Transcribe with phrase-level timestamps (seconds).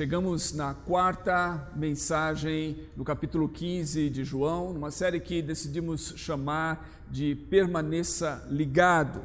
[0.00, 7.34] Chegamos na quarta mensagem do capítulo 15 de João, numa série que decidimos chamar de
[7.34, 9.20] Permaneça Ligado.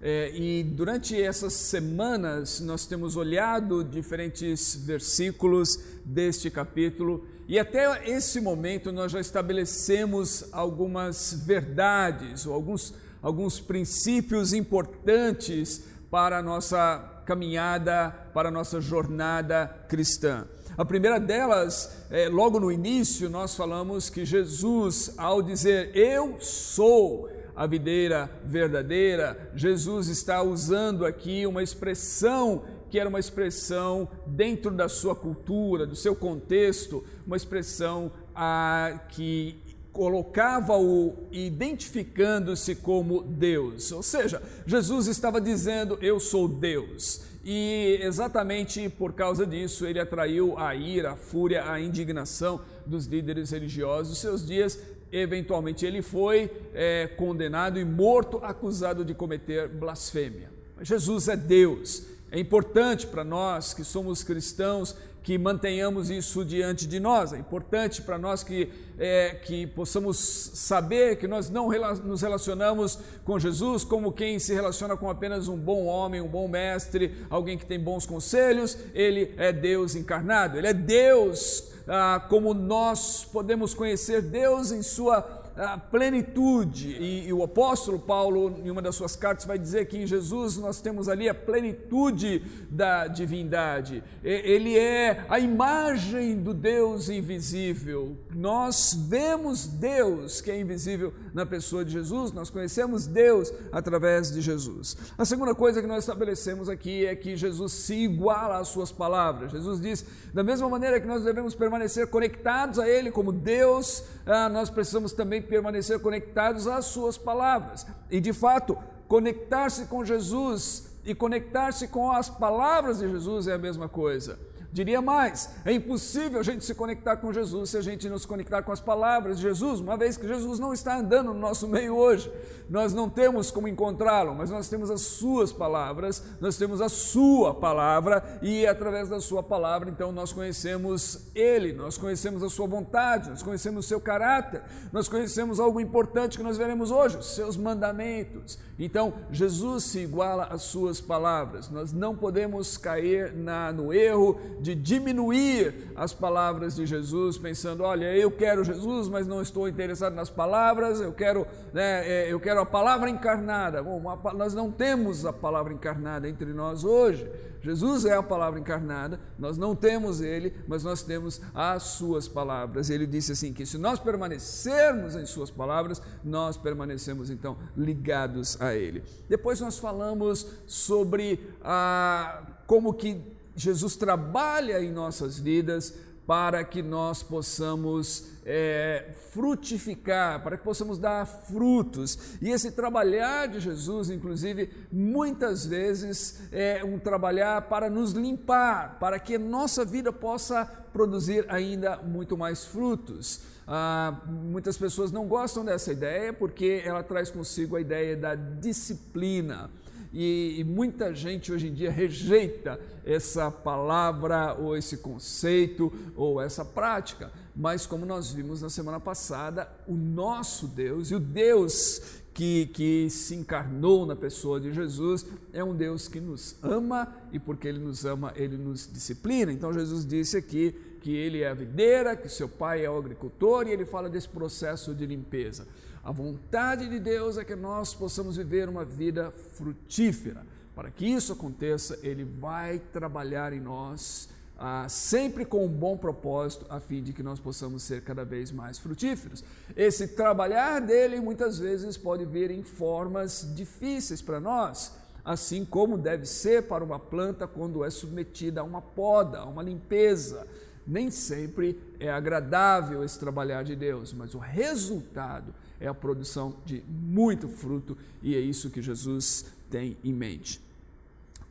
[0.00, 8.40] É, e durante essas semanas nós temos olhado diferentes versículos deste capítulo e até esse
[8.40, 18.10] momento nós já estabelecemos algumas verdades ou alguns, alguns princípios importantes para a nossa caminhada,
[18.32, 20.46] para a nossa jornada cristã.
[20.76, 27.30] A primeira delas, é, logo no início, nós falamos que Jesus, ao dizer eu sou
[27.54, 34.88] a videira verdadeira, Jesus está usando aqui uma expressão que era uma expressão dentro da
[34.88, 39.63] sua cultura, do seu contexto, uma expressão ah, que
[39.94, 43.92] colocava-o identificando-se como Deus.
[43.92, 47.22] Ou seja, Jesus estava dizendo: Eu sou Deus.
[47.44, 53.52] E exatamente por causa disso, ele atraiu a ira, a fúria, a indignação dos líderes
[53.52, 54.78] religiosos seus dias.
[55.12, 60.50] Eventualmente, ele foi é, condenado e morto, acusado de cometer blasfêmia.
[60.82, 62.06] Jesus é Deus.
[62.32, 67.32] É importante para nós que somos cristãos que mantenhamos isso diante de nós.
[67.32, 71.70] É importante para nós que, é, que possamos saber que nós não
[72.04, 76.46] nos relacionamos com Jesus como quem se relaciona com apenas um bom homem, um bom
[76.46, 78.76] mestre, alguém que tem bons conselhos.
[78.92, 85.43] Ele é Deus encarnado, ele é Deus ah, como nós podemos conhecer Deus em sua
[85.56, 86.90] a plenitude.
[86.90, 90.56] E, e, o apóstolo Paulo, em uma das suas cartas, vai dizer que em Jesus
[90.56, 94.02] nós temos ali a plenitude da divindade.
[94.22, 98.16] Ele é a imagem do Deus invisível.
[98.34, 104.40] Nós vemos Deus que é invisível na pessoa de Jesus, nós conhecemos Deus através de
[104.40, 104.96] Jesus.
[105.18, 109.50] A segunda coisa que nós estabelecemos aqui é que Jesus se iguala às suas palavras.
[109.50, 114.48] Jesus diz, da mesma maneira que nós devemos permanecer conectados a Ele como Deus, ah,
[114.48, 117.84] nós precisamos também permanecer conectados às Suas palavras.
[118.08, 118.78] E de fato,
[119.08, 124.38] conectar-se com Jesus e conectar-se com as palavras de Jesus é a mesma coisa.
[124.74, 128.26] Diria mais: é impossível a gente se conectar com Jesus se a gente não se
[128.26, 131.68] conectar com as palavras de Jesus, uma vez que Jesus não está andando no nosso
[131.68, 132.28] meio hoje.
[132.68, 137.54] Nós não temos como encontrá-lo, mas nós temos as Suas palavras, nós temos a Sua
[137.54, 143.30] palavra, e através da Sua palavra, então, nós conhecemos Ele, nós conhecemos a Sua vontade,
[143.30, 147.56] nós conhecemos o seu caráter, nós conhecemos algo importante que nós veremos hoje, os seus
[147.56, 148.58] mandamentos.
[148.76, 154.74] Então, Jesus se iguala às Suas palavras, nós não podemos cair na, no erro de
[154.74, 160.30] diminuir as palavras de Jesus, pensando: olha, eu quero Jesus, mas não estou interessado nas
[160.30, 163.82] palavras, eu quero, né, é, eu quero a palavra encarnada.
[163.82, 164.02] Bom,
[164.34, 167.30] nós não temos a palavra encarnada entre nós hoje.
[167.60, 172.88] Jesus é a palavra encarnada, nós não temos ele, mas nós temos as suas palavras.
[172.88, 178.74] Ele disse assim: que se nós permanecermos em suas palavras, nós permanecemos então ligados a
[178.74, 179.02] ele.
[179.28, 185.94] Depois nós falamos sobre a, como que Jesus trabalha em nossas vidas
[186.26, 192.38] para que nós possamos é, frutificar, para que possamos dar frutos.
[192.40, 199.18] E esse trabalhar de Jesus, inclusive, muitas vezes é um trabalhar para nos limpar, para
[199.18, 203.42] que nossa vida possa produzir ainda muito mais frutos.
[203.66, 209.70] Ah, muitas pessoas não gostam dessa ideia porque ela traz consigo a ideia da disciplina
[210.14, 216.64] e, e muita gente hoje em dia rejeita essa palavra ou esse conceito ou essa
[216.64, 217.32] prática.
[217.54, 222.00] Mas, como nós vimos na semana passada, o nosso Deus e o Deus
[222.32, 227.40] que, que, se encarnou na pessoa de Jesus, é um Deus que nos ama e
[227.40, 229.52] porque Ele nos ama, Ele nos disciplina.
[229.52, 233.66] Então Jesus disse aqui que Ele é a videira, que seu pai é o agricultor
[233.66, 235.66] e Ele fala desse processo de limpeza.
[236.04, 240.44] A vontade de Deus é que nós possamos viver uma vida frutífera.
[240.74, 244.28] Para que isso aconteça, Ele vai trabalhar em nós
[244.58, 248.52] ah, sempre com um bom propósito, a fim de que nós possamos ser cada vez
[248.52, 249.42] mais frutíferos.
[249.74, 254.92] Esse trabalhar dele muitas vezes pode vir em formas difíceis para nós,
[255.24, 259.62] assim como deve ser para uma planta quando é submetida a uma poda, a uma
[259.62, 260.46] limpeza.
[260.86, 266.82] Nem sempre é agradável esse trabalhar de Deus, mas o resultado é a produção de
[266.88, 270.60] muito fruto e é isso que Jesus tem em mente.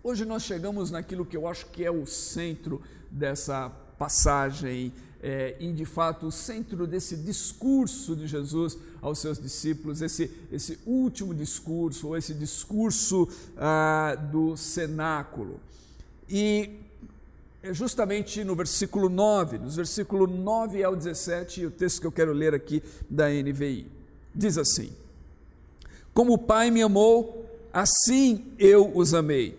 [0.04, 4.92] Hoje nós chegamos naquilo que eu acho que é o centro dessa passagem
[5.22, 10.78] é, e de fato o centro desse discurso de Jesus aos seus discípulos, esse, esse
[10.86, 15.60] último discurso, ou esse discurso ah, do cenáculo.
[16.28, 16.70] E
[17.62, 22.34] é justamente no versículo 9, nos versículos 9 ao 17, o texto que eu quero
[22.34, 24.03] ler aqui da NVI.
[24.34, 24.92] Diz assim:
[26.14, 29.58] Como o Pai me amou, assim eu os amei.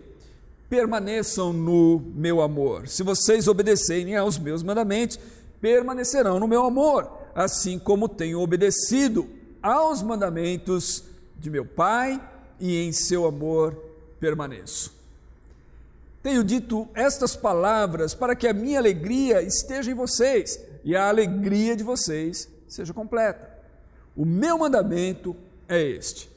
[0.69, 2.87] Permaneçam no meu amor.
[2.87, 5.19] Se vocês obedecerem aos meus mandamentos,
[5.61, 9.27] permanecerão no meu amor, assim como tenho obedecido
[9.61, 11.03] aos mandamentos
[11.37, 12.21] de meu Pai
[12.59, 13.75] e em seu amor
[14.19, 14.93] permaneço.
[16.21, 21.75] Tenho dito estas palavras para que a minha alegria esteja em vocês e a alegria
[21.75, 23.54] de vocês seja completa.
[24.15, 25.35] O meu mandamento
[25.67, 26.29] é este: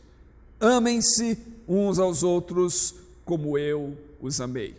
[0.60, 2.94] amem-se uns aos outros
[3.24, 4.74] como eu os amei.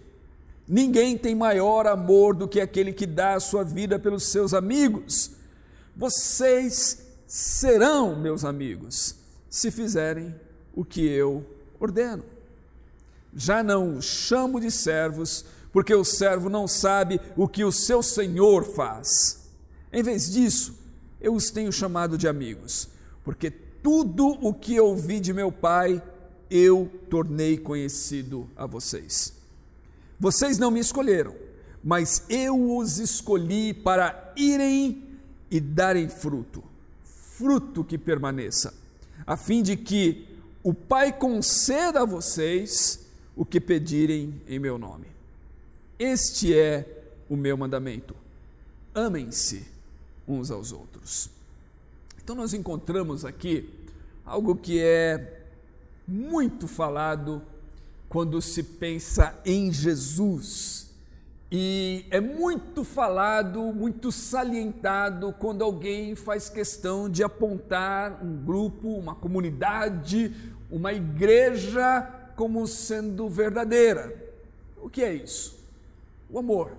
[0.67, 5.31] Ninguém tem maior amor do que aquele que dá a sua vida pelos seus amigos.
[5.95, 9.15] Vocês serão meus amigos
[9.49, 10.33] se fizerem
[10.75, 11.45] o que eu
[11.79, 12.23] ordeno.
[13.35, 18.01] Já não os chamo de servos, porque o servo não sabe o que o seu
[18.01, 19.49] senhor faz.
[19.91, 20.78] Em vez disso,
[21.21, 22.89] eu os tenho chamado de amigos,
[23.23, 26.01] porque tudo o que ouvi de meu pai,
[26.49, 29.33] eu tornei conhecido a vocês.
[30.19, 31.35] Vocês não me escolheram,
[31.83, 35.03] mas eu os escolhi para irem
[35.49, 36.63] e darem fruto,
[37.03, 38.73] fruto que permaneça,
[39.25, 40.27] a fim de que
[40.63, 45.07] o Pai conceda a vocês o que pedirem em meu nome.
[45.97, 46.85] Este é
[47.29, 48.15] o meu mandamento.
[48.93, 49.78] Amem-se
[50.29, 51.29] uns aos outros.
[52.23, 53.69] Então, nós encontramos aqui
[54.23, 55.41] algo que é
[56.07, 57.41] muito falado
[58.07, 60.89] quando se pensa em Jesus.
[61.51, 69.15] E é muito falado, muito salientado quando alguém faz questão de apontar um grupo, uma
[69.15, 70.31] comunidade,
[70.69, 72.03] uma igreja
[72.35, 74.15] como sendo verdadeira.
[74.77, 75.59] O que é isso?
[76.29, 76.71] O amor.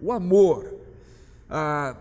[0.00, 0.72] O amor.
[1.50, 1.96] Ah,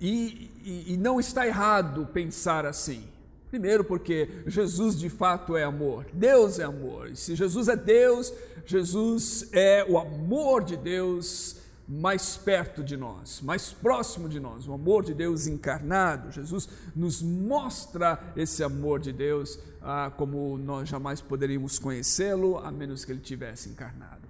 [0.00, 3.04] e, e, e não está errado pensar assim.
[3.50, 7.08] Primeiro, porque Jesus de fato é amor, Deus é amor.
[7.08, 8.32] E se Jesus é Deus,
[8.64, 11.56] Jesus é o amor de Deus
[11.88, 16.30] mais perto de nós, mais próximo de nós, o amor de Deus encarnado.
[16.30, 23.04] Jesus nos mostra esse amor de Deus ah, como nós jamais poderíamos conhecê-lo a menos
[23.04, 24.28] que ele tivesse encarnado.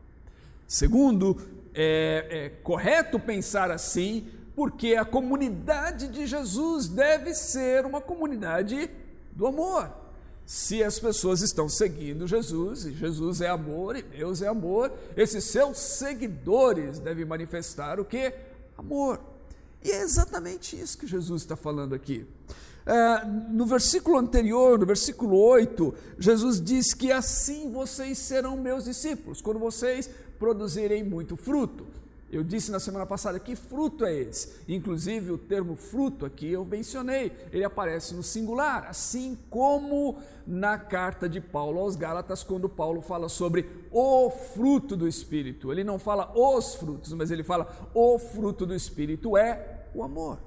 [0.66, 1.36] Segundo,
[1.74, 8.90] é, é correto pensar assim, porque a comunidade de Jesus deve ser uma comunidade
[9.32, 10.00] do amor
[10.50, 15.44] se as pessoas estão seguindo Jesus, e Jesus é amor e Deus é amor, esses
[15.44, 18.34] seus seguidores devem manifestar o que?
[18.76, 19.20] Amor.
[19.80, 22.26] E é exatamente isso que Jesus está falando aqui.
[22.84, 29.40] É, no versículo anterior, no versículo 8, Jesus diz que assim vocês serão meus discípulos,
[29.40, 31.86] quando vocês produzirem muito fruto.
[32.32, 34.60] Eu disse na semana passada que fruto é esse.
[34.68, 41.28] Inclusive, o termo fruto aqui eu mencionei, ele aparece no singular, assim como na carta
[41.28, 45.72] de Paulo aos Gálatas, quando Paulo fala sobre o fruto do Espírito.
[45.72, 50.38] Ele não fala os frutos, mas ele fala o fruto do Espírito é o amor.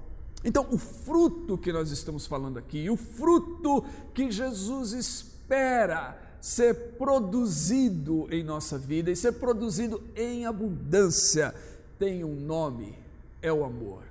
[0.46, 3.84] Então, o fruto que nós estamos falando aqui, o fruto
[4.14, 11.56] que Jesus espera ser produzido em nossa vida e ser produzido em abundância
[12.04, 12.94] tem um nome,
[13.42, 14.04] é o amor.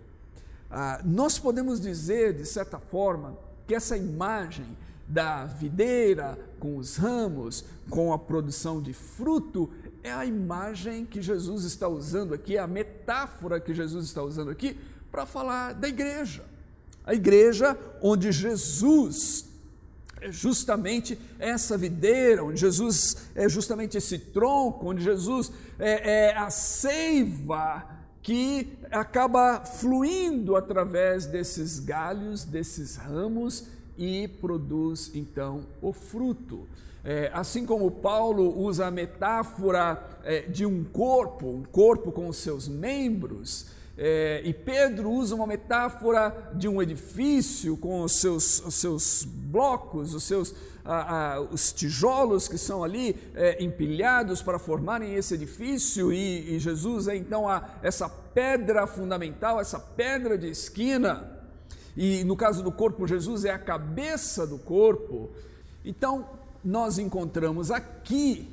[0.71, 4.64] Ah, nós podemos dizer, de certa forma, que essa imagem
[5.07, 9.69] da videira com os ramos, com a produção de fruto,
[10.02, 14.50] é a imagem que Jesus está usando aqui, é a metáfora que Jesus está usando
[14.50, 16.47] aqui para falar da igreja.
[17.05, 19.50] A igreja onde Jesus
[20.23, 26.49] é justamente essa videira, onde Jesus é justamente esse tronco, onde Jesus é, é a
[26.49, 27.85] seiva
[28.23, 33.67] que acaba fluindo através desses galhos, desses ramos
[33.99, 36.69] e produz então o fruto.
[37.05, 42.37] É, assim como Paulo usa a metáfora é, de um corpo, um corpo com os
[42.37, 48.75] seus membros, é, e Pedro usa uma metáfora de um edifício com os seus, os
[48.75, 55.14] seus blocos, os seus ah, ah, os tijolos que são ali é, empilhados para formarem
[55.14, 61.40] esse edifício, e, e Jesus é então a, essa pedra fundamental, essa pedra de esquina,
[61.96, 65.30] e no caso do corpo, Jesus é a cabeça do corpo.
[65.84, 66.26] Então,
[66.64, 68.49] nós encontramos aqui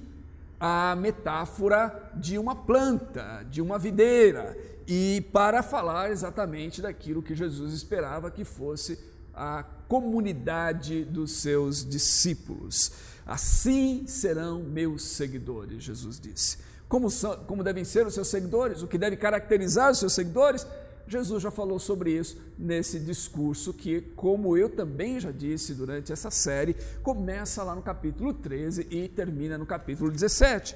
[0.60, 4.58] a metáfora de uma planta, de uma videira,
[4.92, 8.98] e para falar exatamente daquilo que Jesus esperava que fosse
[9.32, 12.92] a comunidade dos seus discípulos.
[13.24, 16.58] Assim serão meus seguidores, Jesus disse.
[16.88, 20.66] como, são, como devem ser os seus seguidores, o que deve caracterizar os seus seguidores.
[21.08, 26.32] Jesus já falou sobre isso nesse discurso que, como eu também já disse durante essa
[26.32, 30.76] série, começa lá no capítulo 13 e termina no capítulo 17.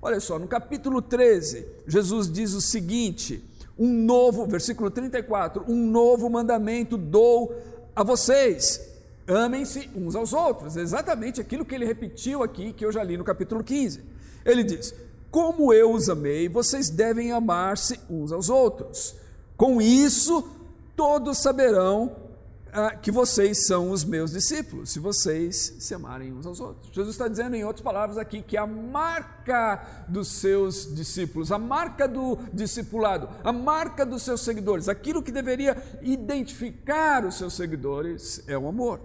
[0.00, 3.44] Olha só, no capítulo 13, Jesus diz o seguinte:
[3.78, 7.54] um novo, versículo 34, um novo mandamento dou
[7.94, 8.80] a vocês.
[9.26, 10.76] Amem-se uns aos outros.
[10.76, 14.02] Exatamente aquilo que ele repetiu aqui, que eu já li no capítulo 15.
[14.44, 14.94] Ele diz:
[15.30, 19.16] Como eu os amei, vocês devem amar-se uns aos outros.
[19.56, 20.48] Com isso,
[20.96, 22.27] todos saberão
[22.72, 26.92] ah, que vocês são os meus discípulos, se vocês se amarem uns aos outros.
[26.92, 32.06] Jesus está dizendo, em outras palavras, aqui que a marca dos seus discípulos, a marca
[32.06, 38.56] do discipulado, a marca dos seus seguidores, aquilo que deveria identificar os seus seguidores é
[38.56, 39.00] o amor.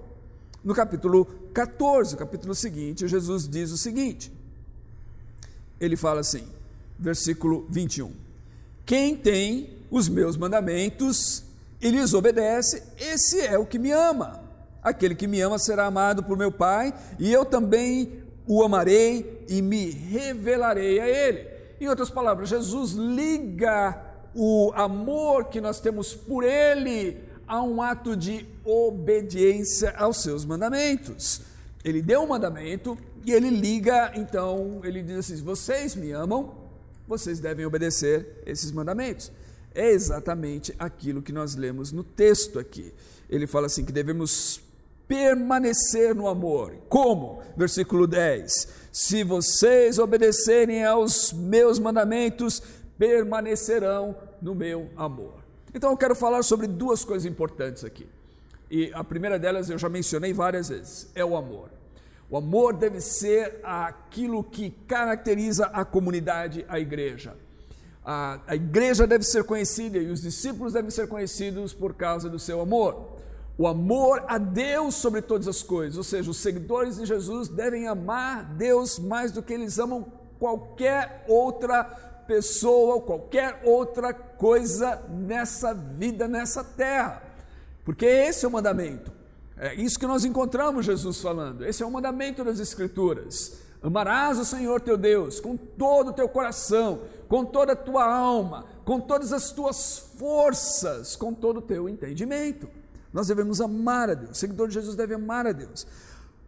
[0.63, 4.31] No capítulo 14, o capítulo seguinte, Jesus diz o seguinte:
[5.79, 6.47] ele fala assim,
[6.97, 8.11] versículo 21.
[8.85, 11.43] Quem tem os meus mandamentos
[11.83, 14.41] e lhes obedece, esse é o que me ama.
[14.81, 19.61] Aquele que me ama será amado por meu Pai, e eu também o amarei e
[19.61, 21.45] me revelarei a ele.
[21.81, 24.01] Em outras palavras, Jesus liga
[24.33, 31.41] o amor que nós temos por ele a um ato de obediência aos seus mandamentos.
[31.83, 36.53] Ele deu um mandamento e ele liga, então, ele diz assim: vocês me amam,
[37.05, 39.29] vocês devem obedecer esses mandamentos
[39.75, 42.93] é exatamente aquilo que nós lemos no texto aqui.
[43.29, 44.61] Ele fala assim: que devemos
[45.07, 46.75] permanecer no amor.
[46.89, 47.41] Como?
[47.57, 52.61] Versículo 10: Se vocês obedecerem aos meus mandamentos,
[52.97, 55.43] permanecerão no meu amor.
[55.73, 58.07] Então eu quero falar sobre duas coisas importantes aqui.
[58.69, 61.69] E a primeira delas eu já mencionei várias vezes: é o amor.
[62.29, 67.35] O amor deve ser aquilo que caracteriza a comunidade, a igreja
[68.05, 72.37] a, a igreja deve ser conhecida e os discípulos devem ser conhecidos por causa do
[72.37, 73.13] seu amor.
[73.57, 77.87] O amor a Deus sobre todas as coisas, ou seja, os seguidores de Jesus devem
[77.87, 81.83] amar Deus mais do que eles amam qualquer outra
[82.27, 87.21] pessoa ou qualquer outra coisa nessa vida, nessa terra.
[87.85, 89.11] Porque esse é o mandamento.
[89.55, 91.65] É isso que nós encontramos Jesus falando.
[91.65, 93.59] Esse é o mandamento das Escrituras.
[93.83, 98.65] Amarás o Senhor teu Deus com todo o teu coração, com toda a tua alma,
[98.85, 102.69] com todas as tuas forças, com todo o teu entendimento.
[103.11, 104.31] Nós devemos amar a Deus.
[104.31, 105.85] O seguidor de Jesus deve amar a Deus.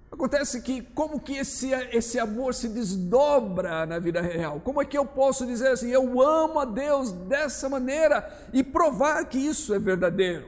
[0.10, 4.62] Acontece que como que esse, esse amor se desdobra na vida real?
[4.62, 9.26] Como é que eu posso dizer assim, eu amo a Deus dessa maneira e provar
[9.26, 10.48] que isso é verdadeiro?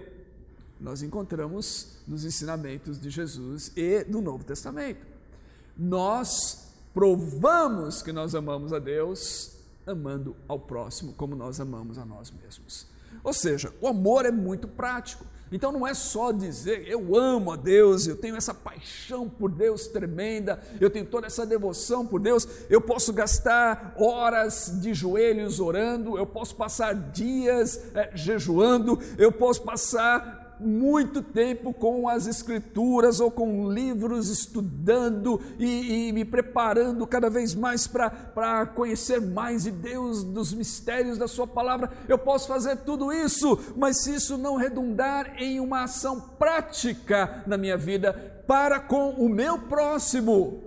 [0.80, 5.06] Nós encontramos nos ensinamentos de Jesus e do Novo Testamento.
[5.78, 6.67] Nós
[6.98, 9.52] provamos que nós amamos a Deus
[9.86, 12.88] amando ao próximo como nós amamos a nós mesmos.
[13.24, 15.24] Ou seja, o amor é muito prático.
[15.52, 19.88] Então não é só dizer eu amo a Deus, eu tenho essa paixão por Deus
[19.88, 26.18] tremenda, eu tenho toda essa devoção por Deus, eu posso gastar horas de joelhos orando,
[26.18, 33.30] eu posso passar dias é, jejuando, eu posso passar muito tempo com as escrituras ou
[33.30, 40.24] com livros, estudando e, e me preparando cada vez mais para conhecer mais de Deus,
[40.24, 41.92] dos mistérios da Sua palavra.
[42.08, 47.58] Eu posso fazer tudo isso, mas se isso não redundar em uma ação prática na
[47.58, 50.62] minha vida para com o meu próximo,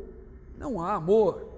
[0.58, 1.48] não há amor.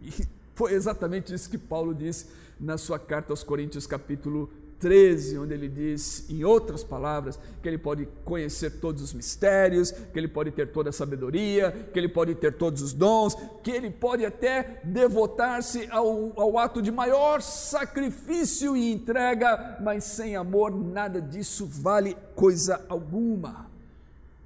[0.00, 0.12] E
[0.54, 2.26] foi exatamente isso que Paulo disse
[2.58, 7.78] na sua carta aos Coríntios, capítulo 13, onde ele diz, em outras palavras, que ele
[7.78, 12.34] pode conhecer todos os mistérios, que ele pode ter toda a sabedoria, que ele pode
[12.34, 18.76] ter todos os dons, que ele pode até devotar-se ao, ao ato de maior sacrifício
[18.76, 23.70] e entrega, mas sem amor nada disso vale coisa alguma.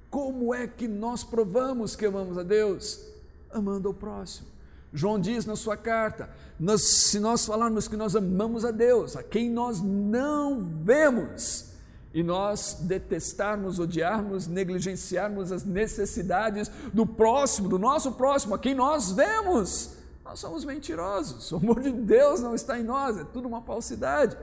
[0.09, 3.05] Como é que nós provamos que amamos a Deus?
[3.49, 4.50] Amando o próximo.
[4.93, 6.29] João diz na sua carta:
[6.59, 11.71] nós, se nós falarmos que nós amamos a Deus, a quem nós não vemos,
[12.13, 19.11] e nós detestarmos, odiarmos, negligenciarmos as necessidades do próximo, do nosso próximo, a quem nós
[19.13, 21.51] vemos, nós somos mentirosos.
[21.51, 24.37] O amor de Deus não está em nós, é tudo uma falsidade.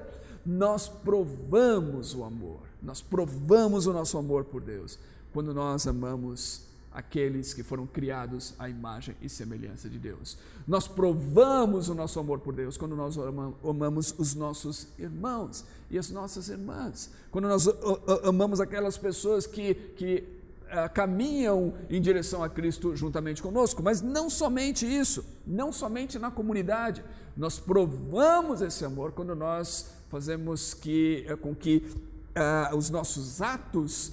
[0.46, 4.98] Nós provamos o amor, nós provamos o nosso amor por Deus
[5.32, 6.67] quando nós amamos
[6.98, 10.36] aqueles que foram criados à imagem e semelhança de Deus.
[10.66, 13.16] Nós provamos o nosso amor por Deus quando nós
[13.62, 17.68] amamos os nossos irmãos e as nossas irmãs, quando nós
[18.24, 20.24] amamos aquelas pessoas que, que
[20.64, 23.80] uh, caminham em direção a Cristo juntamente conosco.
[23.80, 27.04] Mas não somente isso, não somente na comunidade.
[27.36, 31.76] Nós provamos esse amor quando nós fazemos que, uh, com que
[32.34, 34.12] uh, os nossos atos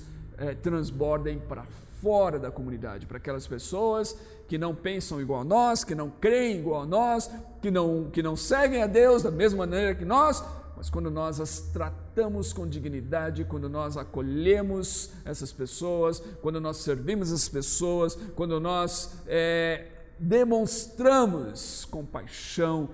[0.62, 1.66] transbordem para
[2.06, 4.16] fora da comunidade, para aquelas pessoas
[4.48, 7.32] que não pensam igual a nós, que não creem igual a nós,
[7.64, 10.44] que não, que não seguem a Deus da mesma maneira que nós,
[10.78, 17.30] mas quando nós as tratamos com dignidade, quando nós acolhemos essas pessoas, quando nós servimos
[17.30, 19.88] essas pessoas, quando nós é,
[20.20, 22.88] demonstramos compaixão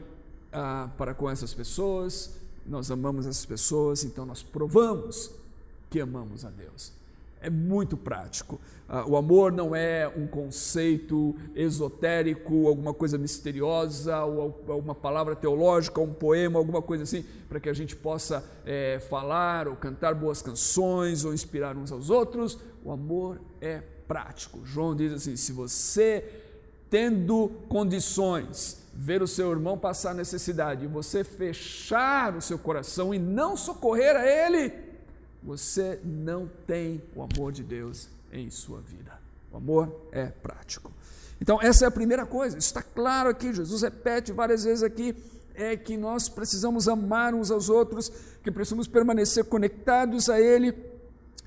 [0.53, 2.33] ah, para com essas pessoas,
[2.65, 5.31] nós amamos essas pessoas, então nós provamos
[5.89, 7.00] que amamos a Deus
[7.41, 8.61] é muito prático.
[8.87, 15.99] Uh, o amor não é um conceito esotérico, alguma coisa misteriosa, ou alguma palavra teológica,
[15.99, 20.41] um poema, alguma coisa assim, para que a gente possa é, falar ou cantar boas
[20.41, 22.59] canções ou inspirar uns aos outros.
[22.83, 24.59] O amor é prático.
[24.63, 26.23] João diz assim: se você,
[26.89, 33.55] tendo condições, ver o seu irmão passar necessidade você fechar o seu coração e não
[33.55, 34.90] socorrer a ele,
[35.43, 39.19] você não tem o amor de Deus em sua vida.
[39.51, 40.91] O amor é prático.
[41.41, 45.15] Então, essa é a primeira coisa, está claro aqui, Jesus repete várias vezes aqui,
[45.55, 48.11] é que nós precisamos amar uns aos outros,
[48.43, 50.71] que precisamos permanecer conectados a Ele,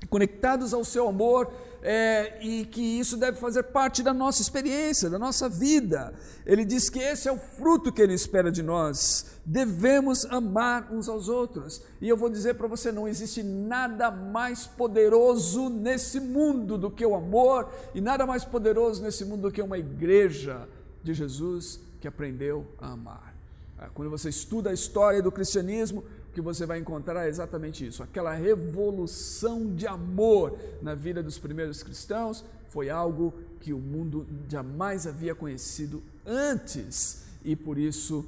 [0.09, 1.51] conectados ao seu amor,
[1.87, 6.15] é, e que isso deve fazer parte da nossa experiência, da nossa vida.
[6.43, 9.37] Ele diz que esse é o fruto que ele espera de nós.
[9.45, 11.83] Devemos amar uns aos outros.
[12.01, 17.05] E eu vou dizer para você: não existe nada mais poderoso nesse mundo do que
[17.05, 20.67] o amor, e nada mais poderoso nesse mundo do que uma igreja
[21.03, 23.35] de Jesus que aprendeu a amar.
[23.77, 26.03] Ah, quando você estuda a história do cristianismo,
[26.35, 28.03] que você vai encontrar é exatamente isso.
[28.03, 35.07] Aquela revolução de amor na vida dos primeiros cristãos foi algo que o mundo jamais
[35.07, 38.25] havia conhecido antes e por isso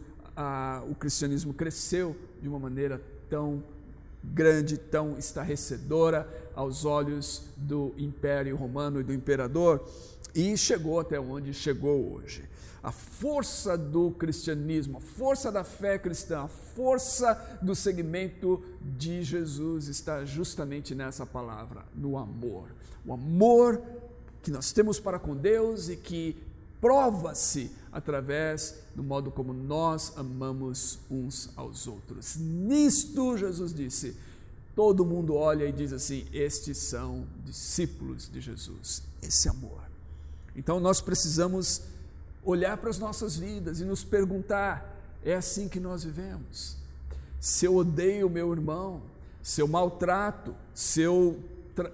[0.89, 3.61] o cristianismo cresceu de uma maneira tão
[4.23, 9.85] grande, tão estarrecedora aos olhos do Império Romano e do imperador
[10.33, 12.47] e chegou até onde chegou hoje
[12.87, 19.89] a força do cristianismo, a força da fé cristã, a força do segmento de Jesus
[19.89, 22.69] está justamente nessa palavra, no amor.
[23.05, 23.81] O amor
[24.41, 26.37] que nós temos para com Deus e que
[26.79, 32.37] prova-se através do modo como nós amamos uns aos outros.
[32.37, 34.15] Nisto, Jesus disse,
[34.73, 39.03] todo mundo olha e diz assim: estes são discípulos de Jesus.
[39.21, 39.81] Esse amor.
[40.55, 41.81] Então nós precisamos
[42.47, 46.77] olhar para as nossas vidas e nos perguntar: é assim que nós vivemos?
[47.39, 49.01] Se eu odeio meu irmão,
[49.43, 51.39] se eu maltrato, se eu,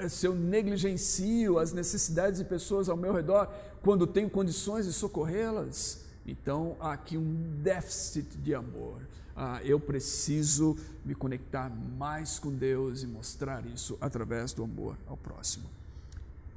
[0.09, 6.01] se eu negligencio as necessidades de pessoas ao meu redor, quando tenho condições de socorrê-las,
[6.25, 9.01] então há aqui um déficit de amor.
[9.35, 15.17] Ah, eu preciso me conectar mais com Deus e mostrar isso através do amor ao
[15.17, 15.65] próximo.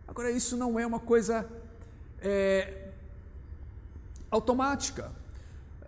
[0.07, 1.49] Agora, isso não é uma coisa
[2.21, 2.86] é,
[4.37, 5.11] automática.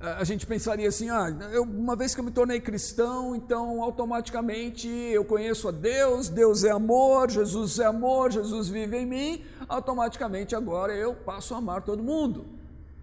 [0.00, 4.88] A gente pensaria assim: ah, eu, uma vez que eu me tornei cristão, então automaticamente
[4.88, 10.54] eu conheço a Deus, Deus é amor, Jesus é amor, Jesus vive em mim, automaticamente
[10.54, 12.46] agora eu passo a amar todo mundo.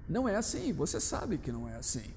[0.07, 2.13] Não é assim, você sabe que não é assim.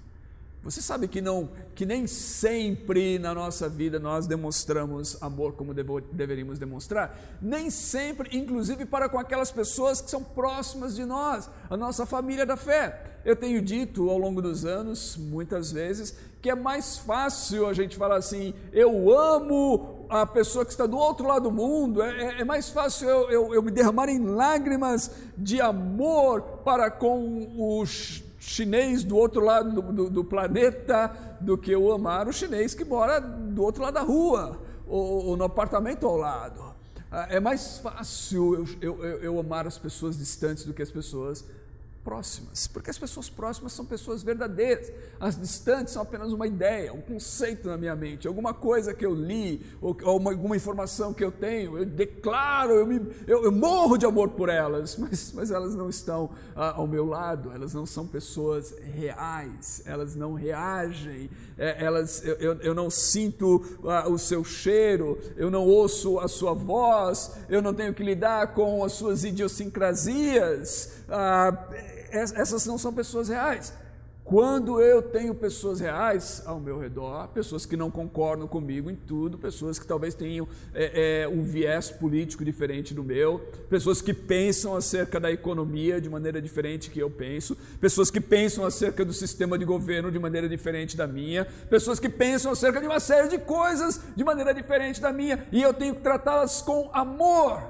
[0.62, 6.01] Você sabe que não, que nem sempre na nossa vida nós demonstramos amor como devo,
[6.01, 11.77] deveríamos demonstrar, nem sempre, inclusive para com aquelas pessoas que são próximas de nós, a
[11.77, 13.21] nossa família da fé.
[13.25, 17.97] Eu tenho dito ao longo dos anos, muitas vezes, que é mais fácil a gente
[17.97, 22.40] falar assim: eu amo a pessoa que está do outro lado do mundo, é, é,
[22.40, 28.25] é mais fácil eu, eu, eu me derramar em lágrimas de amor para com os
[28.38, 32.85] chinês do outro lado do, do, do, planeta do que eu amar o chinês que
[32.85, 36.74] mora do outro lado da rua ou, ou no apartamento ao lado.
[37.11, 41.44] Ah, é mais fácil eu, eu, eu amar as pessoas distantes do que as pessoas
[42.09, 44.90] próximas, porque as pessoas próximas são pessoas verdadeiras,
[45.21, 49.14] as distantes são apenas uma ideia, um conceito na minha mente, alguma coisa que eu
[49.14, 53.53] li, ou, ou uma, alguma informação que eu tenho, eu declaro, eu, me, eu, eu
[53.53, 57.75] morro de amor por elas, mas, mas elas não estão ah, ao meu lado, elas
[57.75, 64.16] não são pessoas reais, elas não reagem, é, elas, eu, eu, não sinto ah, o
[64.16, 68.92] seu cheiro, eu não ouço a sua voz, eu não tenho que lidar com as
[68.92, 70.92] suas idiosincrasias.
[71.07, 71.53] Ah,
[72.11, 73.73] essas não são pessoas reais.
[74.29, 79.38] quando eu tenho pessoas reais ao meu redor, pessoas que não concordam comigo em tudo,
[79.38, 83.38] pessoas que talvez tenham é, é, um viés político diferente do meu,
[83.71, 88.66] pessoas que pensam acerca da economia de maneira diferente que eu penso, pessoas que pensam
[88.66, 92.87] acerca do sistema de governo de maneira diferente da minha, pessoas que pensam acerca de
[92.87, 96.90] uma série de coisas de maneira diferente da minha, e eu tenho que tratá-las com
[96.92, 97.62] amor.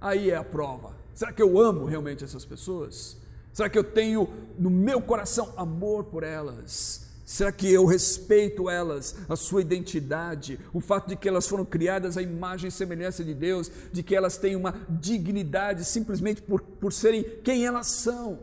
[0.00, 0.96] Aí é a prova.
[1.14, 3.20] Será que eu amo realmente essas pessoas?
[3.52, 7.02] Será que eu tenho no meu coração amor por elas?
[7.24, 12.18] Será que eu respeito elas, a sua identidade, o fato de que elas foram criadas
[12.18, 16.92] à imagem e semelhança de Deus, de que elas têm uma dignidade simplesmente por, por
[16.92, 18.40] serem quem elas são?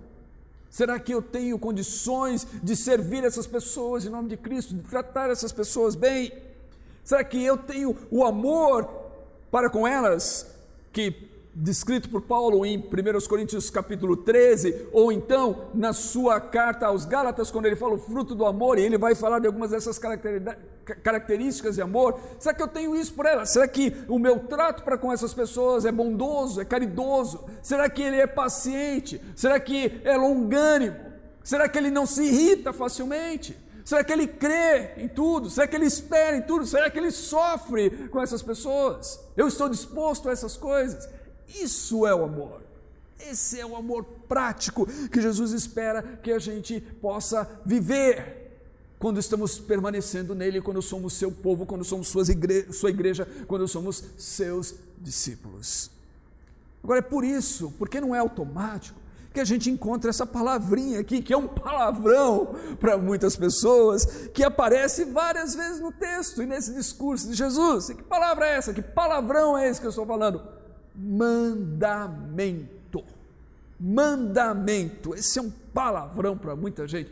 [0.69, 5.29] Será que eu tenho condições de servir essas pessoas em nome de Cristo, de tratar
[5.29, 6.31] essas pessoas bem?
[7.03, 8.87] Será que eu tenho o amor
[9.51, 10.47] para com elas
[10.93, 12.83] que descrito por Paulo em 1
[13.27, 18.35] Coríntios capítulo 13, ou então na sua carta aos Gálatas, quando ele fala o fruto
[18.35, 19.99] do amor, e ele vai falar de algumas dessas
[21.03, 22.19] características de amor.
[22.39, 23.49] Será que eu tenho isso por elas?
[23.49, 27.43] Será que o meu trato para com essas pessoas é bondoso, é caridoso?
[27.61, 29.21] Será que ele é paciente?
[29.35, 31.09] Será que é longânimo?
[31.43, 33.57] Será que ele não se irrita facilmente?
[33.83, 35.49] Será que ele crê em tudo?
[35.49, 36.63] Será que ele espera em tudo?
[36.63, 39.19] Será que ele sofre com essas pessoas?
[39.35, 41.09] Eu estou disposto a essas coisas?
[41.55, 42.61] Isso é o amor.
[43.19, 48.39] Esse é o amor prático que Jesus espera que a gente possa viver
[48.97, 53.67] quando estamos permanecendo nele, quando somos seu povo, quando somos suas igre sua igreja, quando
[53.67, 55.89] somos seus discípulos.
[56.83, 58.99] Agora é por isso, porque não é automático,
[59.33, 64.43] que a gente encontra essa palavrinha aqui, que é um palavrão para muitas pessoas, que
[64.43, 67.89] aparece várias vezes no texto e nesse discurso de Jesus.
[67.89, 68.73] E que palavra é essa?
[68.73, 70.58] Que palavrão é esse que eu estou falando?
[70.99, 72.69] Mandamento.
[73.79, 75.15] Mandamento.
[75.15, 77.11] Esse é um palavrão para muita gente.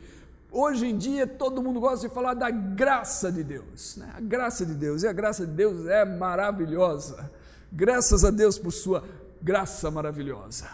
[0.51, 3.95] Hoje em dia todo mundo gosta de falar da graça de Deus.
[3.97, 4.11] Né?
[4.15, 7.31] A graça de Deus, e a graça de Deus é maravilhosa.
[7.71, 9.03] Graças a Deus por sua
[9.41, 10.67] graça maravilhosa.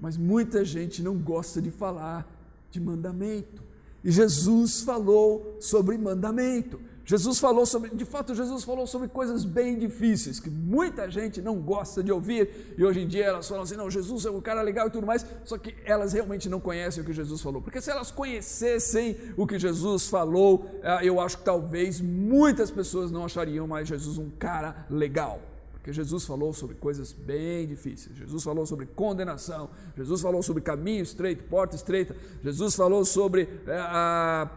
[0.00, 2.26] Mas muita gente não gosta de falar
[2.70, 3.62] de mandamento.
[4.04, 6.80] E Jesus falou sobre mandamento.
[7.06, 11.60] Jesus falou sobre, de fato, Jesus falou sobre coisas bem difíceis que muita gente não
[11.60, 14.60] gosta de ouvir e hoje em dia elas falam assim: não, Jesus é um cara
[14.60, 17.80] legal e tudo mais, só que elas realmente não conhecem o que Jesus falou, porque
[17.80, 23.24] se elas conhecessem o que Jesus falou, eh, eu acho que talvez muitas pessoas não
[23.24, 25.40] achariam mais Jesus um cara legal.
[25.74, 28.16] Porque Jesus falou sobre coisas bem difíceis.
[28.16, 29.70] Jesus falou sobre condenação.
[29.96, 32.16] Jesus falou sobre caminho estreito, porta estreita.
[32.42, 34.50] Jesus falou sobre é, a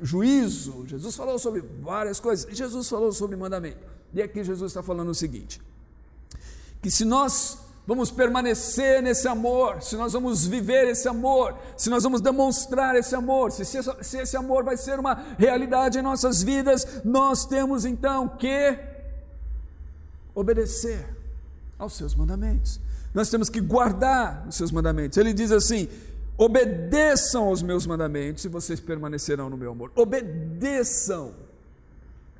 [0.00, 3.78] juízo, Jesus falou sobre várias coisas, Jesus falou sobre mandamento.
[4.12, 5.60] E aqui Jesus está falando o seguinte:
[6.82, 12.02] que se nós vamos permanecer nesse amor, se nós vamos viver esse amor, se nós
[12.02, 17.02] vamos demonstrar esse amor, se, se esse amor vai ser uma realidade em nossas vidas,
[17.04, 18.78] nós temos então que
[20.34, 21.06] obedecer
[21.78, 22.80] aos seus mandamentos.
[23.14, 25.16] Nós temos que guardar os seus mandamentos.
[25.16, 25.88] Ele diz assim:
[26.38, 29.90] Obedeçam aos meus mandamentos e vocês permanecerão no meu amor.
[29.96, 31.34] Obedeçam.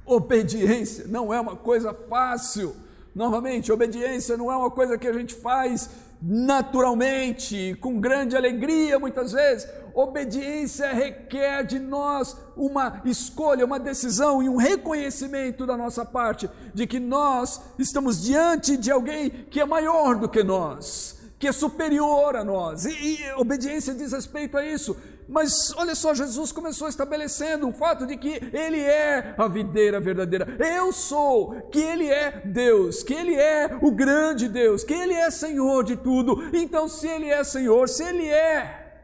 [0.04, 2.76] Obediência não é uma coisa fácil.
[3.14, 5.88] Novamente, obediência não é uma coisa que a gente faz
[6.20, 9.66] naturalmente, com grande alegria muitas vezes.
[9.94, 16.86] Obediência requer de nós uma escolha, uma decisão e um reconhecimento da nossa parte de
[16.86, 22.34] que nós estamos diante de alguém que é maior do que nós que é superior
[22.34, 22.84] a nós.
[22.84, 24.96] E, e obediência diz respeito a isso.
[25.28, 30.56] Mas olha só, Jesus começou estabelecendo o fato de que Ele é a videira verdadeira.
[30.58, 35.30] Eu sou, que Ele é Deus, que Ele é o grande Deus, que Ele é
[35.30, 36.42] Senhor de tudo.
[36.52, 39.00] Então, se Ele é Senhor, se Ele é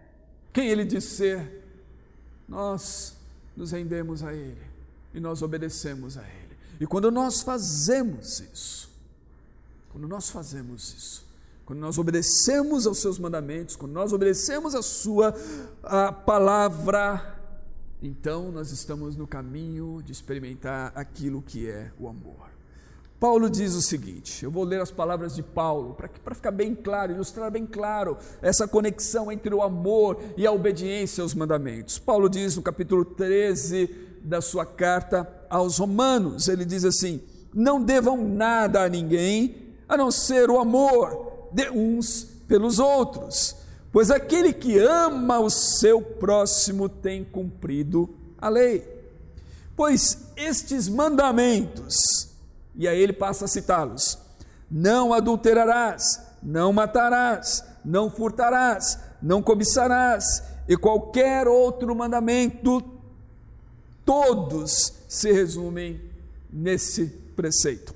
[0.52, 1.64] quem Ele diz ser,
[2.48, 3.16] nós
[3.56, 4.62] nos rendemos a Ele
[5.14, 6.56] e nós obedecemos a Ele.
[6.80, 8.90] E quando nós fazemos isso,
[9.92, 11.31] quando nós fazemos isso,
[11.72, 15.34] quando nós obedecemos aos seus mandamentos, quando nós obedecemos a sua
[15.82, 17.40] a palavra,
[18.02, 22.50] então nós estamos no caminho de experimentar aquilo que é o amor.
[23.18, 27.12] Paulo diz o seguinte: eu vou ler as palavras de Paulo, para ficar bem claro,
[27.12, 31.98] ilustrar bem claro essa conexão entre o amor e a obediência aos mandamentos.
[31.98, 37.22] Paulo diz no capítulo 13 da sua carta aos Romanos: ele diz assim:
[37.54, 43.56] Não devam nada a ninguém a não ser o amor de uns pelos outros,
[43.90, 48.88] pois aquele que ama o seu próximo tem cumprido a lei.
[49.76, 51.94] Pois estes mandamentos,
[52.74, 54.18] e aí ele passa a citá-los:
[54.70, 62.82] não adulterarás, não matarás, não furtarás, não cobiçarás, e qualquer outro mandamento,
[64.04, 66.00] todos se resumem
[66.52, 67.94] nesse preceito.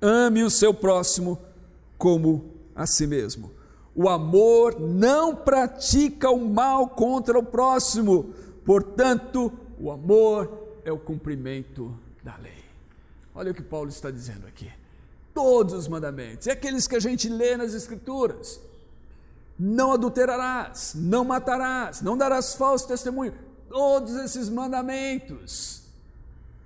[0.00, 1.38] Ame o seu próximo
[2.00, 3.52] como a si mesmo.
[3.94, 8.32] O amor não pratica o mal contra o próximo,
[8.64, 12.64] portanto, o amor é o cumprimento da lei.
[13.34, 14.70] Olha o que Paulo está dizendo aqui.
[15.34, 18.58] Todos os mandamentos, e aqueles que a gente lê nas Escrituras.
[19.58, 23.34] Não adulterarás, não matarás, não darás falso testemunho.
[23.68, 25.82] Todos esses mandamentos,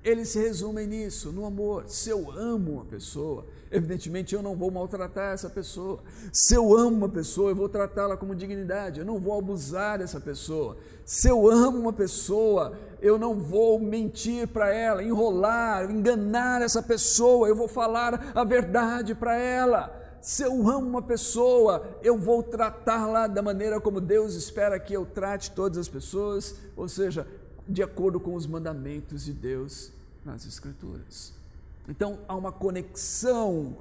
[0.04, 1.88] eles se resumem nisso, no amor.
[1.88, 3.44] Se eu amo uma pessoa,
[3.74, 5.98] evidentemente eu não vou maltratar essa pessoa.
[6.32, 10.20] Se eu amo uma pessoa, eu vou tratá-la como dignidade, eu não vou abusar dessa
[10.20, 10.76] pessoa.
[11.04, 17.48] Se eu amo uma pessoa, eu não vou mentir para ela, enrolar, enganar essa pessoa,
[17.48, 20.02] eu vou falar a verdade para ela.
[20.22, 25.04] Se eu amo uma pessoa, eu vou tratá-la da maneira como Deus espera que eu
[25.04, 27.26] trate todas as pessoas, ou seja,
[27.68, 29.92] de acordo com os mandamentos de Deus
[30.24, 31.43] nas Escrituras.
[31.88, 33.78] Então há uma conexão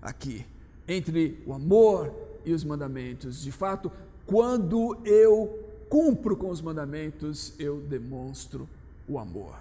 [0.00, 0.46] aqui
[0.88, 2.12] entre o amor
[2.44, 3.42] e os mandamentos.
[3.42, 3.90] De fato,
[4.26, 8.68] quando eu cumpro com os mandamentos, eu demonstro
[9.06, 9.56] o amor.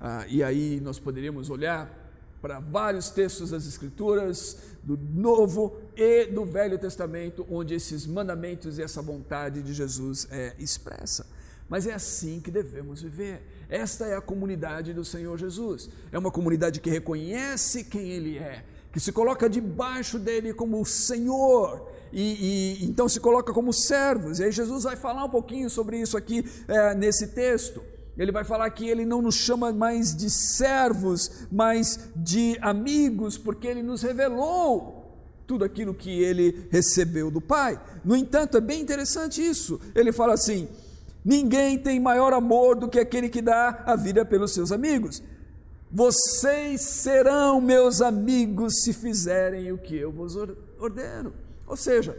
[0.00, 1.98] Ah, e aí nós poderíamos olhar
[2.40, 8.82] para vários textos das Escrituras, do Novo e do Velho Testamento, onde esses mandamentos e
[8.82, 11.26] essa vontade de Jesus é expressa.
[11.68, 13.42] Mas é assim que devemos viver.
[13.70, 15.88] Esta é a comunidade do Senhor Jesus.
[16.10, 21.88] É uma comunidade que reconhece quem Ele é, que se coloca debaixo dele como Senhor.
[22.12, 24.40] E, e então se coloca como servos.
[24.40, 27.80] E aí Jesus vai falar um pouquinho sobre isso aqui é, nesse texto.
[28.18, 33.68] Ele vai falar que ele não nos chama mais de servos, mas de amigos, porque
[33.68, 35.00] ele nos revelou
[35.46, 37.80] tudo aquilo que ele recebeu do Pai.
[38.04, 39.80] No entanto, é bem interessante isso.
[39.94, 40.68] Ele fala assim:
[41.24, 45.22] Ninguém tem maior amor do que aquele que dá a vida pelos seus amigos.
[45.90, 50.36] Vocês serão meus amigos se fizerem o que eu vos
[50.78, 51.32] ordeno.
[51.66, 52.16] Ou seja,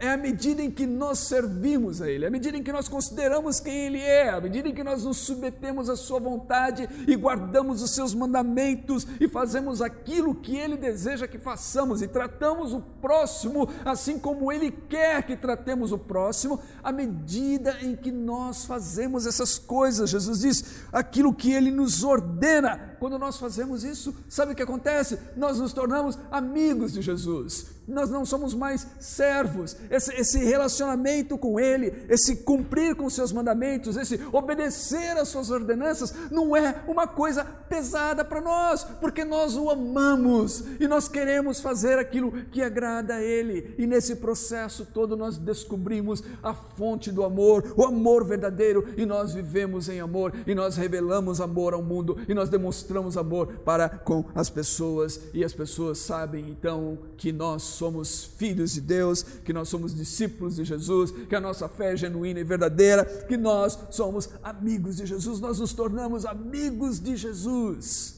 [0.00, 3.60] é a medida em que nós servimos a Ele, a medida em que nós consideramos
[3.60, 7.82] quem Ele é, a medida em que nós nos submetemos à Sua vontade e guardamos
[7.82, 13.68] os Seus mandamentos e fazemos aquilo que Ele deseja que façamos e tratamos o próximo
[13.84, 19.58] assim como Ele quer que tratemos o próximo, à medida em que nós fazemos essas
[19.58, 20.10] coisas.
[20.10, 22.89] Jesus diz: aquilo que Ele nos ordena.
[23.00, 25.18] Quando nós fazemos isso, sabe o que acontece?
[25.34, 29.76] Nós nos tornamos amigos de Jesus nós não somos mais servos.
[29.90, 36.14] Esse, esse, relacionamento com Ele, esse cumprir com seus mandamentos, esse obedecer às suas ordenanças,
[36.30, 41.98] não é uma coisa pesada para nós, porque nós o amamos e nós queremos fazer
[41.98, 43.74] aquilo que agrada a Ele.
[43.76, 49.34] E nesse processo todo nós descobrimos a fonte do amor, o amor verdadeiro, e nós
[49.34, 54.24] vivemos em amor, e nós revelamos amor ao mundo, e nós demonstramos amor para com
[54.34, 59.68] as pessoas, e as pessoas sabem então que nós somos filhos de Deus, que nós
[59.68, 64.28] somos discípulos de Jesus, que a nossa fé é genuína e verdadeira, que nós somos
[64.42, 68.16] amigos de Jesus, nós nos tornamos amigos de Jesus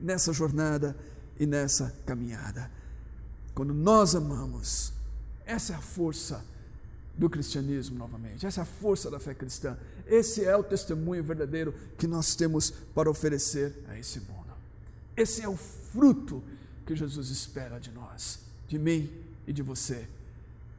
[0.00, 0.96] nessa jornada
[1.38, 2.70] e nessa caminhada.
[3.54, 4.92] Quando nós amamos,
[5.44, 6.44] essa é a força
[7.18, 9.76] do cristianismo novamente, essa é a força da fé cristã,
[10.06, 14.38] esse é o testemunho verdadeiro que nós temos para oferecer a esse mundo.
[15.16, 16.42] Esse é o fruto
[16.86, 19.10] que Jesus espera de nós de mim
[19.46, 20.06] e de você.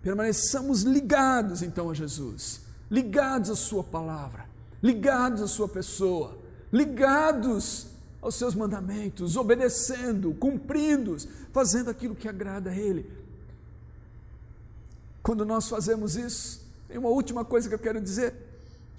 [0.01, 4.45] Permaneçamos ligados então a Jesus, ligados à Sua palavra,
[4.81, 6.37] ligados à Sua pessoa,
[6.71, 7.87] ligados
[8.21, 13.09] aos seus mandamentos, obedecendo, cumprindo-os, fazendo aquilo que agrada a Ele.
[15.29, 18.33] Quando nós fazemos isso, tem uma última coisa que eu quero dizer.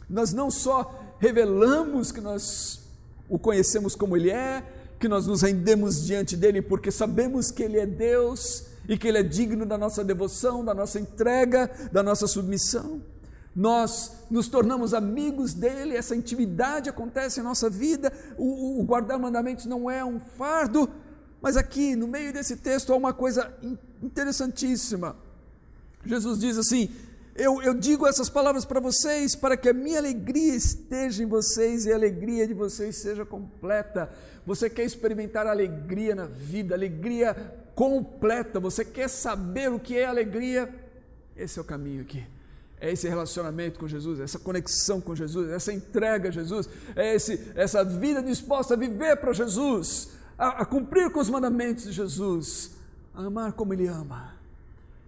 [0.08, 2.82] Nós não só revelamos que nós
[3.28, 4.62] o conhecemos como Ele é,
[5.00, 9.18] que nós nos rendemos diante dele porque sabemos que Ele é Deus, e que Ele
[9.18, 13.02] é digno da nossa devoção, da nossa entrega, da nossa submissão.
[13.52, 19.66] Nós nos tornamos amigos dele, essa intimidade acontece em nossa vida, o, o guardar mandamentos
[19.66, 20.88] não é um fardo,
[21.42, 23.52] mas aqui no meio desse texto há uma coisa
[24.00, 25.16] interessantíssima.
[26.04, 26.88] Jesus diz assim:
[27.34, 31.86] eu, eu, digo essas palavras para vocês para que a minha alegria esteja em vocês
[31.86, 34.10] e a alegria de vocês seja completa.
[34.44, 37.34] Você quer experimentar alegria na vida, alegria
[37.74, 40.68] completa, você quer saber o que é alegria?
[41.36, 42.26] Esse é o caminho aqui.
[42.80, 47.52] É esse relacionamento com Jesus, essa conexão com Jesus, essa entrega a Jesus, é esse,
[47.54, 52.72] essa vida disposta a viver para Jesus, a, a cumprir com os mandamentos de Jesus,
[53.14, 54.39] a amar como Ele ama,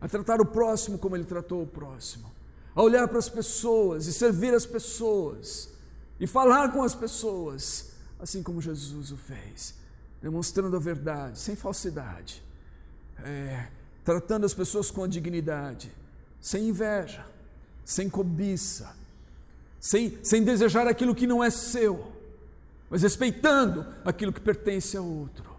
[0.03, 2.29] a tratar o próximo como Ele tratou o próximo,
[2.75, 5.69] a olhar para as pessoas e servir as pessoas
[6.19, 9.75] e falar com as pessoas, assim como Jesus o fez,
[10.21, 12.43] demonstrando a verdade, sem falsidade,
[13.25, 13.69] é,
[14.05, 15.93] tratando as pessoas com a dignidade,
[16.41, 17.25] sem inveja,
[17.85, 18.97] sem cobiça,
[19.79, 22.11] sem, sem desejar aquilo que não é seu,
[22.91, 25.53] mas respeitando aquilo que pertence a outro.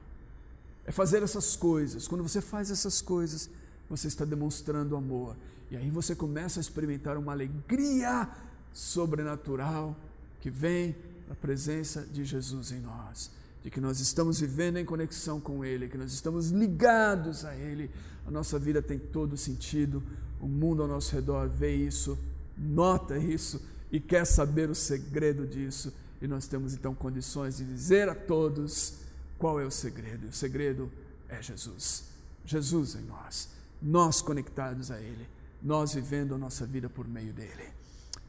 [0.85, 2.09] É fazer essas coisas.
[2.09, 3.49] Quando você faz essas coisas,
[3.89, 5.35] você está demonstrando amor.
[5.69, 8.29] E aí você começa a experimentar uma alegria
[8.71, 9.95] sobrenatural
[10.39, 10.95] que vem
[11.27, 13.31] da presença de Jesus em nós,
[13.63, 17.89] de que nós estamos vivendo em conexão com Ele, que nós estamos ligados a Ele.
[18.27, 20.03] A nossa vida tem todo sentido,
[20.39, 22.17] o mundo ao nosso redor vê isso,
[22.57, 25.93] nota isso e quer saber o segredo disso.
[26.21, 28.95] E nós temos então condições de dizer a todos
[29.37, 30.27] qual é o segredo.
[30.27, 30.91] O segredo
[31.29, 32.05] é Jesus.
[32.45, 33.49] Jesus em nós,
[33.83, 35.27] nós conectados a Ele,
[35.61, 37.69] nós vivendo a nossa vida por meio dele.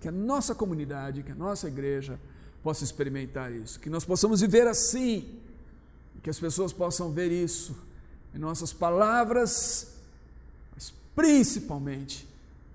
[0.00, 2.18] Que a nossa comunidade, que a nossa igreja
[2.62, 5.38] possa experimentar isso, que nós possamos viver assim,
[6.22, 7.76] que as pessoas possam ver isso
[8.34, 9.94] em nossas palavras,
[10.74, 12.28] mas principalmente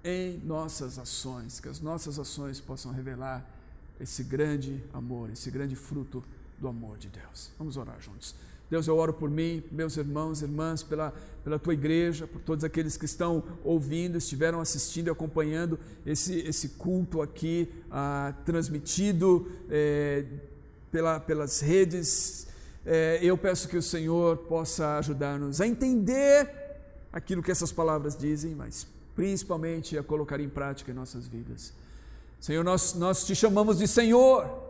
[0.03, 3.45] em nossas ações, que as nossas ações possam revelar
[3.99, 6.23] esse grande amor, esse grande fruto
[6.59, 7.51] do amor de Deus.
[7.57, 8.35] Vamos orar juntos.
[8.69, 11.11] Deus, eu oro por mim, meus irmãos irmãs, pela,
[11.43, 16.69] pela tua igreja, por todos aqueles que estão ouvindo, estiveram assistindo e acompanhando esse, esse
[16.69, 20.23] culto aqui, ah, transmitido é,
[20.91, 22.47] pela, pelas redes.
[22.85, 26.47] É, eu peço que o Senhor possa ajudar-nos a entender
[27.11, 31.73] aquilo que essas palavras dizem, mas principalmente a colocar em prática em nossas vidas.
[32.39, 34.68] Senhor, nós, nós te chamamos de Senhor,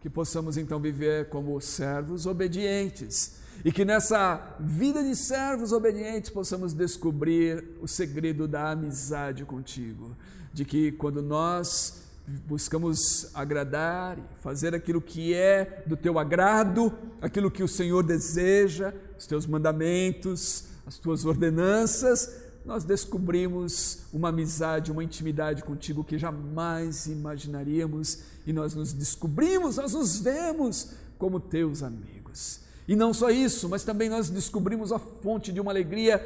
[0.00, 3.36] que possamos então viver como servos obedientes.
[3.64, 10.16] E que nessa vida de servos obedientes possamos descobrir o segredo da amizade contigo,
[10.52, 12.04] de que quando nós
[12.46, 19.26] buscamos agradar, fazer aquilo que é do teu agrado, aquilo que o Senhor deseja, os
[19.26, 28.18] teus mandamentos, as tuas ordenanças, nós descobrimos uma amizade, uma intimidade contigo que jamais imaginaríamos
[28.44, 32.60] e nós nos descobrimos, nós nos vemos como teus amigos.
[32.88, 36.16] E não só isso, mas também nós descobrimos a fonte de uma alegria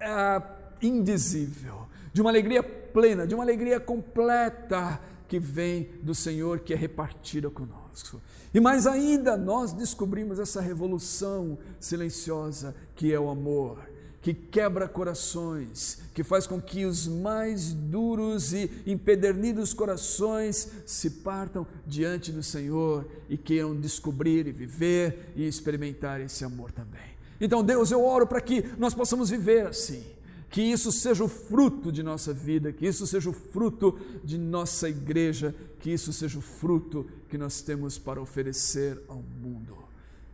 [0.00, 0.42] é,
[0.80, 6.76] indizível, de uma alegria plena, de uma alegria completa que vem do Senhor que é
[6.76, 8.20] repartida conosco.
[8.54, 13.95] E mais ainda, nós descobrimos essa revolução silenciosa que é o amor
[14.26, 21.64] que quebra corações, que faz com que os mais duros e empedernidos corações se partam
[21.86, 27.08] diante do Senhor e queiram descobrir e viver e experimentar esse amor também.
[27.40, 30.02] Então, Deus, eu oro para que nós possamos viver assim,
[30.50, 34.88] que isso seja o fruto de nossa vida, que isso seja o fruto de nossa
[34.88, 39.76] igreja, que isso seja o fruto que nós temos para oferecer ao mundo.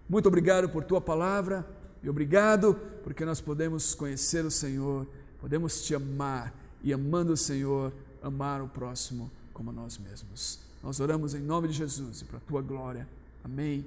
[0.09, 1.82] Muito obrigado por tua palavra.
[2.03, 5.07] E obrigado porque nós podemos conhecer o Senhor,
[5.41, 10.61] podemos te amar e amando o Senhor, amar o próximo como nós mesmos.
[10.83, 13.09] Nós oramos em nome de Jesus e para a tua glória.
[13.45, 13.87] Amém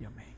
[0.00, 0.35] e amém.